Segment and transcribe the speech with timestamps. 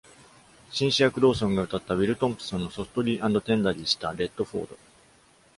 [0.71, 4.77] シンシア・クローソンが歌ったウィル・トンプソンの「Softly and Tenderly」したレッドフォード。